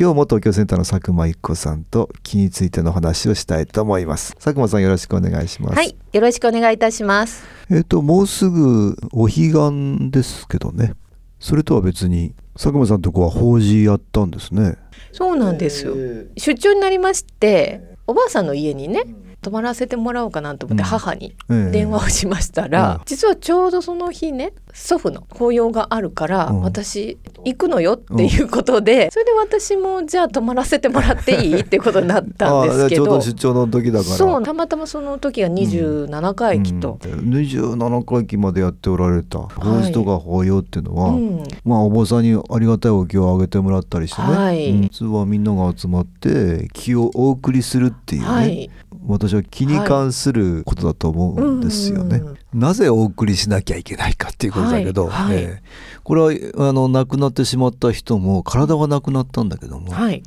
[0.00, 4.32] 今日も東京センターの佐久間一子さんと気についての話をしたいと思います。
[4.36, 5.76] 佐久間さんよろしくお願いします。
[5.76, 7.44] はいよろしくお願いいたします。
[7.70, 10.94] えっ、ともうすぐお彼岸ですけどね。
[11.38, 14.78] それとは別に佐久間さんとこは法事やったんですね。
[15.12, 15.94] そうなんですよ。
[16.38, 19.02] 出張になりましておばあさんの家にね
[19.42, 20.88] 泊まらせてもらおうかなと思ってうん。
[20.88, 23.00] 母にええ電話をしましたら、うん。
[23.06, 26.60] 実はちょうどその日ね祖父の法要があるから、うん。
[26.60, 34.16] 私行くのよっていうことで、それで私もじゃあ泊まらせてもらっていいっていうことになったんですけちょうどど出張の時だから。
[34.16, 39.38] そうたまたまその時が27回忌と、うん、27回忌までやっておられた。
[39.38, 41.44] 法事とか法要っていうのは、うん。
[41.64, 44.70] まあお坊さんにありがたいお経をあげてもらったりしてね、はい。
[44.70, 44.82] うん。
[44.82, 48.70] 普通はみんなが集まって気をお送りするっていうね、はい
[49.06, 52.18] 私は気に関することだと思うんですよね。
[52.18, 52.60] うんうんうん。
[52.60, 55.34] なぜお送りしなきゃいけないかっていうことだけど、はい。
[55.34, 55.42] はい。
[55.44, 55.62] ええ。
[56.02, 60.22] これはあの亡くなってしまった人も体はなくなったんだけども、はい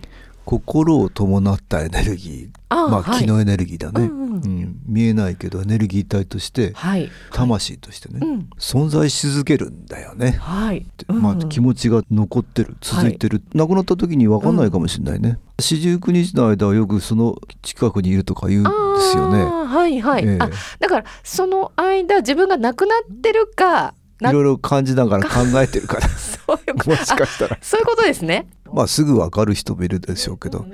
[0.46, 2.64] 心を伴ったエネルギー。
[2.76, 4.34] まあ、気のエネルギーだね、うんうん。
[4.34, 4.82] うん。
[4.88, 7.10] 見えないけどエネルギー体としてはい。
[7.32, 8.50] 魂としてね、うん。
[8.58, 10.32] 存在し続けるんだよね。
[10.32, 18.70] はい、まあ、気持ちが残ってる続いてる、亡くなった時に分かんないかもしれないね、四十九日の間はよくその近くにいるとか言うんで
[19.02, 19.44] すよね。
[19.44, 20.38] はいはい、ええ。
[20.40, 20.50] あ
[20.80, 26.08] だからその間自分が亡くなってるかいろいろ感じながら考えてるから
[26.48, 28.48] もしかしたらそういうことですね。
[28.72, 30.66] まあすぐ分かる人もいるでしょうけど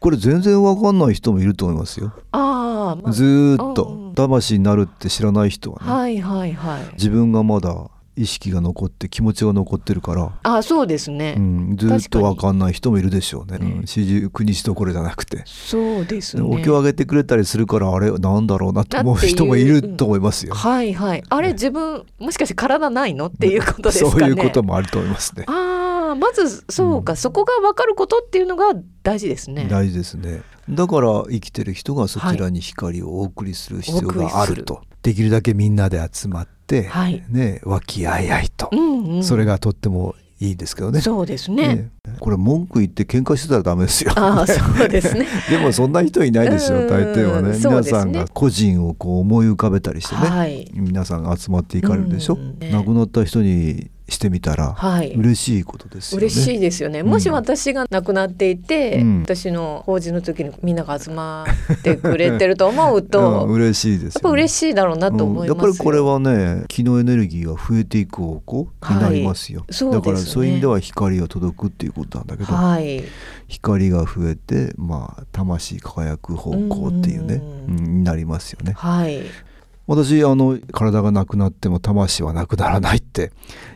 [0.00, 2.12] これ全然分かんない人もいると思いますよ。
[2.32, 6.92] あー、まあずーっとん魂になるって知らない人はね、はいはいはい。
[6.94, 13.58] 自分がまだ意識が残って気持ちが残ってるから、あそうですね、うん、ずーっと分かんない人もいるでしょうね。
[13.58, 15.42] ねうん四十九日どころじゃなくて。
[15.46, 16.42] そうですね。
[16.42, 20.54] お経をあげてくれたりするからあれなんだろうなと思う人もいると思いますよ。
[20.54, 21.22] はいはい。
[21.28, 23.26] あれ自分もしかして体ないの？
[23.26, 24.10] っていうことですかね。
[24.20, 25.44] そういうこともあると思いますね。
[25.48, 25.73] あ
[26.14, 29.66] あまずそうか、そこが分かることっていうのが大事ですね。
[29.70, 30.42] 大事ですね。
[30.68, 34.82] だから生きてる人がそちらに光をお送りする必要があると。
[35.02, 39.24] できるだけみんなで集まって、はいね和気あいあいと、うんうん。
[39.24, 41.00] それがとってもいいですけどね。
[41.00, 41.74] そうですね。
[41.74, 44.12] ねこれ文句言って喧嘩してたらダメですよ。
[44.16, 45.26] ああそうですね。
[45.50, 55.12] でもそんな人いないですようん大抵はねね皆さんが個人をこう思い浮かべたりしてね、はい皆さんが集まっていかれるでしょ、うんね亡くなった人にしてみたらはい。
[55.14, 56.26] 嬉しいことですよね。
[56.26, 57.06] 嬉しいですよね、うん。
[57.06, 59.22] もし私が亡くなっていて、うん。
[59.22, 64.12] 私の法事の時にみんなが集まってくれてると思うと、 うん、嬉しいですよ、ね。
[64.14, 65.48] やっぱ嬉しいだろうなと思います。
[65.48, 65.60] よ、うん。
[65.60, 69.92] やっぱりこれはね気のエネルギーが増えていく方向になりますよ、はいすね。
[69.92, 73.02] だからそういう意味では光が届くっていうことなんだけど、はい。
[73.48, 78.74] 光が増えてまあ魂輝く方向っていうね、ううんんになりますよね。
[78.76, 79.22] はい
[79.86, 83.32] 私あの体がなくなっても魂はなくならないって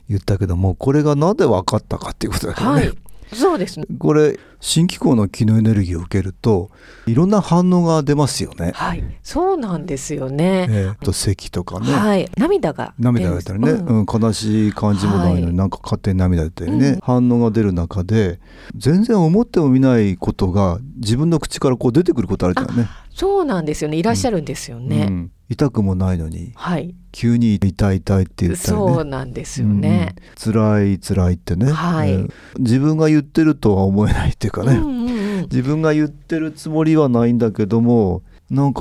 [0.08, 2.98] 言ったけどもこれがなぜ分かったかっていうことだけどね、はい。
[3.30, 3.84] そうですね。
[3.98, 6.70] これ新機構の気のエネルギーを受けると
[7.06, 8.72] いろんな反応が出ますよね。
[8.74, 9.04] はい。
[9.22, 12.30] そうなんですよね、えーと咳とかね、はい。
[12.38, 14.00] 涙が涙が出たりね、うん。
[14.00, 14.06] うん。
[14.10, 15.54] 悲しい感じもないのに、はい。
[15.54, 16.98] なんか勝手に涙出たりね、うん。
[17.00, 18.40] 反応が出る中で
[18.74, 22.88] 全然思ってもみないことが自分の口からこう出てくることあるじゃんね。
[23.14, 23.98] そうなんですよね。
[23.98, 26.94] いらっしゃるんですよね、うん痛くもないのにはい。
[27.10, 28.78] 急に痛い痛いって言ったりね。
[28.78, 30.14] そうなんですよね、
[30.46, 30.52] うん。
[30.52, 32.14] 辛い辛いってね、はい。
[32.14, 32.28] うん。
[32.58, 35.42] 自分が言ってるとは思えないっていうかね、うんうんうん。
[35.42, 38.80] 自分が言ってるつもりはないんだけどもなんか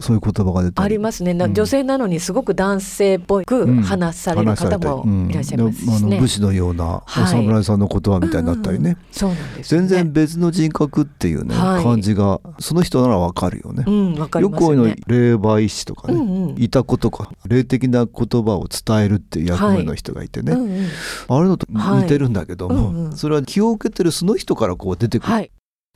[0.00, 0.86] そういう言葉が出たり。
[0.86, 1.54] ありますね、なうん。
[1.54, 3.82] 女性なのにすごく男性っぽくうん。
[3.82, 7.26] 話される方もいらっしゃいますしね、うんであの武士のようなおはい。
[7.26, 11.84] 侍さんの言葉みたいになったりね、そうなんですよ全ね、然別の人格っていうね、はい。
[11.84, 13.84] 感じがその人ならわかるよね。
[14.18, 16.62] よくこういうの霊媒師とかね、うんうん。
[16.62, 20.86] いたことか霊的な言葉を伝えるっていう役目の人がいてね、うんうん。
[21.28, 22.84] あれのと似てるんだけども、はい。
[22.84, 23.16] うんうん。
[23.16, 25.50] それは気を受けてるその人からこう出てくる、はい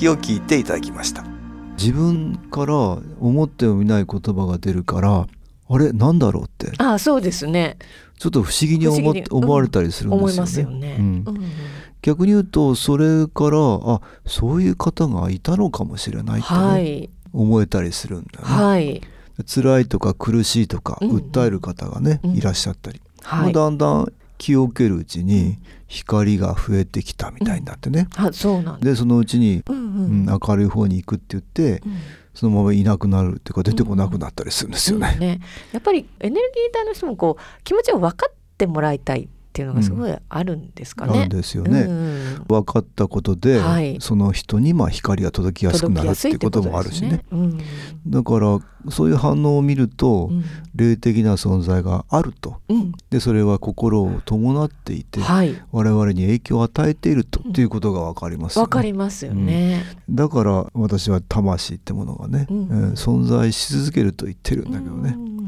[0.00, 1.24] 気を聞いていただきました。
[1.78, 5.26] 自分から思ってもみない言葉が出るから
[5.68, 5.92] あれ？
[5.92, 6.72] なんだろうって。
[6.78, 7.76] あそうですね。
[8.18, 9.44] ちょっと不思議に思思議にうん。
[9.44, 10.40] 思われたりするんですよね。
[10.40, 10.96] ますよね。
[10.98, 11.24] うん。
[12.00, 17.10] 逆に言うとそれからあそういう方がいたのかもしれないって、ねはい。
[17.32, 18.54] 思えたりするんだよね。
[18.54, 19.02] はい。
[19.46, 22.30] 辛いとか苦しいとか訴える方がね、うん。
[22.36, 23.52] いらっしゃったり、まあはい。
[23.52, 31.96] だんだん気を受けるうちに光が増えてきたみたいになってね、あそうなんでそのうちに、うんううんん、明るい方に行くって言ってうん。
[32.32, 35.12] そのままいなくなるっていうか出てこなくなったりするんですよね。
[35.14, 35.40] うんね。
[35.72, 41.12] やっぱりエネルギー体の人もこう気持ちを分かってもらいたいっていうのがすごいあるんですかね。
[41.12, 41.80] あるんですよね。
[41.80, 43.96] うん分かったことで、はい。
[44.00, 47.24] その人にまあ光が届きやすくなるっていうこともあるしね。
[47.32, 47.58] うん
[48.06, 50.44] だからそういう反応を見ると、うん。
[50.74, 52.60] 霊的な存在があると。
[52.68, 52.92] うん。
[53.10, 55.54] でそれは心を伴っていて、はい。
[55.72, 57.50] 我々に影響を与えていると、うん。
[57.50, 58.62] っていうことが分かりますよね。
[58.62, 59.84] わかりますよね。
[60.08, 62.62] だから私は魂ってものがね、うん。
[62.62, 65.39] えー存在し続けると言ってるんだけどね、うん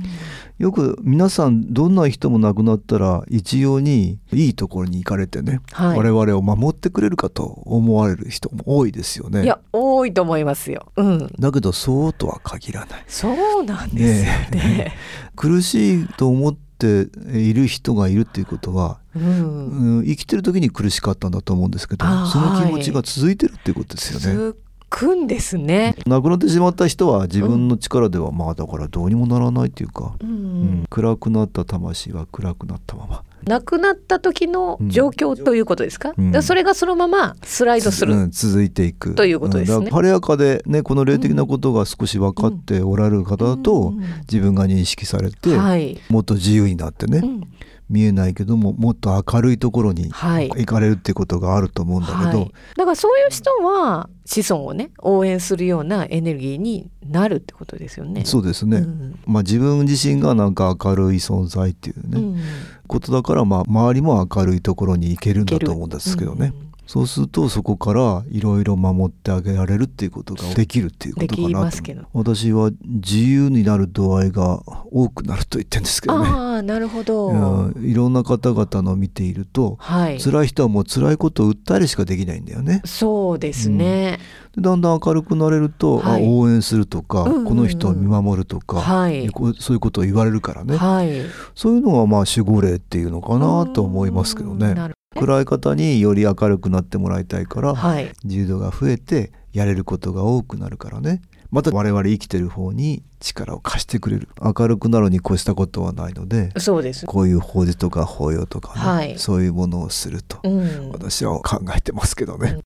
[0.58, 10.92] よく皆さんどんな人も亡くなったら一様にいいところに行かれてね、はい我々を守ってくれるかと思われる人も多いですよねいや多いと思いますよ。
[10.96, 11.32] うん。
[11.38, 14.94] だけどそうとは限らないそうなんですよね。
[15.36, 19.98] 苦しいと思っている人がいるっていうことは、うん。
[19.98, 24.54] うん、生きてる時に苦しかったんだと思うんですけどその気持ちが続いてるっていうことですよね。
[24.92, 25.96] 続くんですね。
[26.06, 30.82] 亡くなってしまった人は自分の力ではまあだからどうにもならないっていうか、ううん。
[30.82, 30.84] ん。
[30.90, 33.24] 暗くなった魂は暗くなったまま。
[33.44, 36.12] 亡くなった時の状況ということですか？
[36.16, 36.42] うん。
[36.42, 38.14] それがそのままスライドする。
[38.14, 39.14] うん続いていく。
[39.14, 39.90] ということですね。
[39.90, 44.00] 晴れやかでねこの霊的なことが少し分かっておられる方だと、うん。
[44.30, 45.98] 自分が認識されて、はい。
[46.10, 47.48] もっと自由になってね、うん
[47.92, 50.48] 見えないけどももっと明るいところにはい。
[50.48, 58.24] 行かれるってことがあると思うんだけど、はい、だからそういう人は子孫をね応援するようなエネルギーになるってことですよね。
[58.24, 59.18] そうですね、うん。
[59.26, 62.38] まあ自分自身がなんか明るい存在っていうね、うん。
[62.86, 71.70] ことだからまあ周りも明るいところに行けるんだと思うんですけどね、うんそうするとそこからいろいろ守ってあげられるっていうことができるっていうことかな
[72.12, 74.62] 私は自由になる度合いが
[74.92, 77.28] 多くなると言ってるんですけどね、ああなるほど。
[77.28, 80.20] うん、いろんな方々の見ていると、はい。
[80.20, 82.82] 辛い人はもう辛いことを訴えるしかできないんだよね。
[82.84, 84.18] そうですね。
[84.54, 86.26] でだんだん明るくなれると、はい。
[86.26, 87.44] あ応援するとか、うんうんうん。
[87.46, 89.28] この人を見守るとか、はい。
[89.58, 91.10] そういうことを言われるからね、はい。
[91.54, 94.74] そういうのがまあ守護霊っていうのかなと思いますけどね。
[95.18, 98.12] 暗い方により明るくなってもらいたいから、はい。
[98.24, 107.04] 自由度が増えてやれることが多くなるからねまた我々生きてる方に力を貸してくれる明るくなるに越したことはないのでそうです。
[107.04, 110.90] こういう法事とか法要とかね、はいそういうものをするとうん。
[110.92, 112.58] 私は考えてますけどね。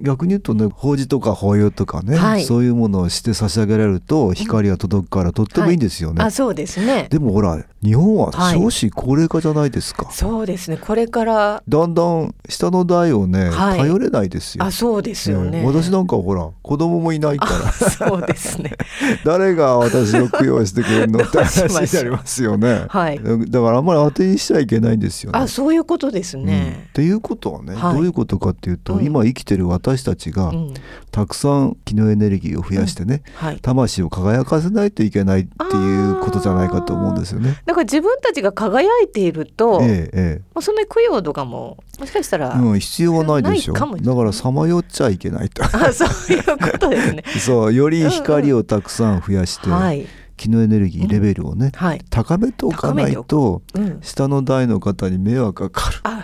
[0.00, 6.22] 逆に言うとね法事とか法要とかね、はいそういうものをして差し上げられると光が届くからとってもいいんですよね。
[6.24, 7.06] あそうですね。
[7.10, 10.10] でもほら日本ははい少子高齢化じゃないですか。
[10.12, 10.76] そうですね。
[10.76, 14.64] これからだんだん下の代をね、はい頼れないですよ。
[14.64, 15.58] あそうですよね。
[15.58, 18.72] ええ私なんかほら子供もいないかあらそうですね。
[19.24, 22.84] 誰が私を供養してくれるのって 話になりますよね。
[22.88, 23.20] はい。
[23.48, 25.38] だからあんまり当てにしちゃいけないんですよね。
[25.38, 26.88] あそういうことですうんっね。
[26.92, 30.74] ていうことはね、はいどういうことかっていうと、うん今生きてる私たちがうん。
[31.10, 33.58] たくさん気のエネルギーを増やしてね、はい。
[33.60, 37.60] 魂を輝かせないといけないっていうことじゃないかと思うんですよね。
[37.66, 47.24] だから自分たちが輝いていると、えええまあそんなに供養とかももしかしたら、え、うん、必要はないでしょかもだからさまよっちゃいけないとあそういうことですね。
[47.38, 50.06] そうより光をたくさん増やして、はい
[50.42, 52.04] 気のエネルギーレベルをね、はい。
[52.10, 54.00] 高めておかないとうん。
[54.02, 56.22] 下の代の方に迷惑がかかる。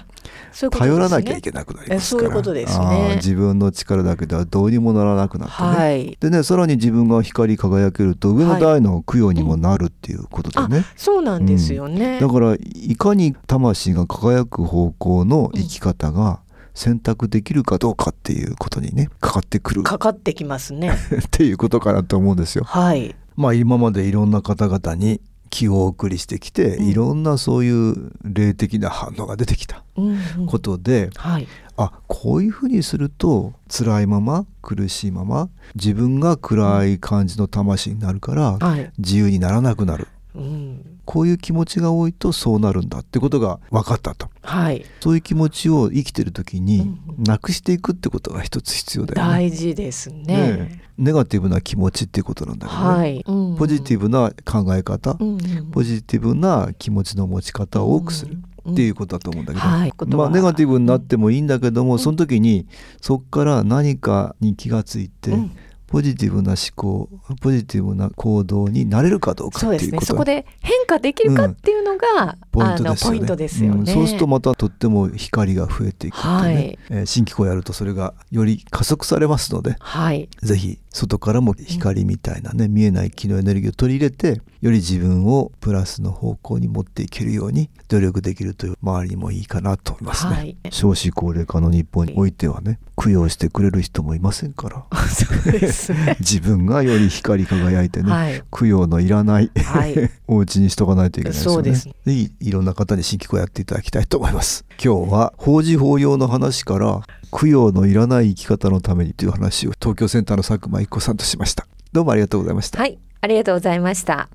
[0.62, 0.78] ういうね。
[0.78, 6.16] 頼らなきゃいけなくなりますからえそういうことですね自分の力だけではどうにもならなくなってね、はい。
[6.20, 12.18] でねさらに自分が光り輝けると上の代の供養にもなるっていうことでね、そうなんですよね。
[12.20, 16.40] だからいかに魂が輝く方向の生き方が
[16.74, 20.90] 選択できるかどうかっていうことにねかかってくるかかってきますね。
[21.26, 22.64] っていうことかなと思うんですよ。
[22.64, 23.14] はい。
[23.38, 31.46] まあ今までいろんな方々に気をお送りしてきて、うんいろんなそういう霊的な反応が出てきたうんうんことで、はい。
[31.76, 38.90] あこういうふうにすると辛いまま苦しいまま自分が暗い感じの魂になるからはい。
[38.98, 40.97] 自由にならなくなるうん。
[41.08, 44.28] こういう気持ちが多いとそうなるんだってことが分かったと。
[44.42, 44.84] はい。
[45.00, 47.24] そういう気持ちを生きてる時にうんうん。
[47.24, 49.34] なくしていくってことが一つ必要だよね。
[49.34, 50.16] 大事ですね。
[50.16, 50.80] ねえ。
[50.98, 53.24] ネガティブな気持ちっていうことなんだけどね、はい。
[53.56, 54.10] ポジティブ。
[54.10, 55.70] ブな考え方、うんうん。
[55.70, 59.92] ポジティブな気持ちの持ち方を多くする、うんっていうことだと思うんだけど、はい。
[60.08, 62.66] まあネガティブになってもいいんだけども、その時に
[63.00, 65.56] そこから何かに気がついて、うん
[65.88, 67.08] ポジティブな思考
[67.40, 70.06] ポジティブな行動になれるかどうかっていうことね。
[70.06, 73.18] そこで変化できるかっていうのが、ポインあトですよね。
[73.18, 73.86] のポイントですよね、うん。
[73.86, 76.78] そうするとまたとっても光が増えていくってね、はい。
[76.90, 80.28] えー新機構やるとそれがより加速されますのではい。
[80.42, 90.56] ぜひ外からも光みたいなね見えない気のエネルギーを取り入れてより自分をプラスの方向に持っていけるように努力できるという周りにもいいかなと思いますね、はい。
[90.70, 94.84] 少子高齢化の日本においてはね供養してくれる人もいませんから。
[95.06, 96.16] そうですね。
[96.20, 98.42] 自分がより光り輝いてね、はい。
[98.50, 100.10] 供養のいらないはい。
[100.26, 101.54] お家にしとかないといけないですよね。
[101.54, 101.84] そうです。
[101.84, 104.64] ぜひいろんな方に新機構やっていただきたいと思います。
[104.82, 107.00] 今日は法事法要の話から
[107.30, 111.66] 供養のいらない生き方のためにという話を東京センターの佐久間一子さんとしました。
[111.92, 112.78] どうもありがとうございました。
[112.78, 114.28] はいありがとうございました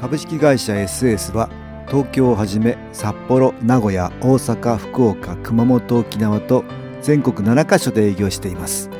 [0.00, 1.50] 株式会社 SS は
[1.88, 6.64] 東京をはじめ札幌名古屋大阪福岡熊本沖縄と
[7.00, 8.90] 全国7カ所で営業しています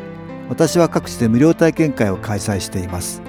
[0.48, 3.22] 私は各地で無料体験会を開催しています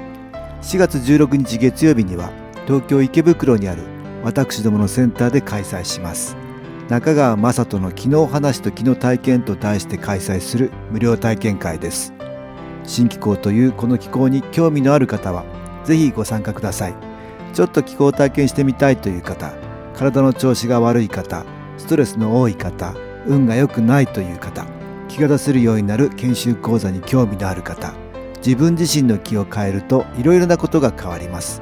[0.62, 2.32] 4月16日月曜日には
[2.66, 6.36] 東京池袋にある私どものセンターで開催します。
[6.90, 12.14] 中川雅人の「昨日話と昨日体験」と題して開催する無料体験会です。
[12.84, 15.46] 新気候というこの気候に興味のある方は
[15.84, 16.96] ぜひご参加ください。
[17.54, 19.52] ちょっと気候を体験してみたいという方
[19.96, 21.46] 体の調子が悪い方
[21.78, 22.94] ストレスの多い方
[23.26, 24.66] 運が良くないという方
[25.08, 27.94] 気が出せるようになる研修講座に興味のある方
[28.38, 31.62] 自分自身の気を変えるといろいろなことが変わります。